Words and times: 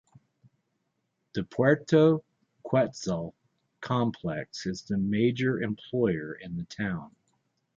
The 1.35 1.43
Puerto 1.43 2.23
Quetzal 2.63 3.35
complex 3.81 4.65
is 4.65 4.81
the 4.81 4.97
major 4.97 5.61
employer 5.61 6.33
in 6.33 6.57
the 6.57 6.63
town. 6.63 7.15